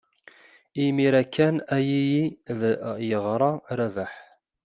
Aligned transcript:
Imir-a 0.85 1.23
kan 1.35 1.55
ay 1.75 1.87
iyi-d-yeɣra 1.99 3.51
Rabaḥ. 3.77 4.13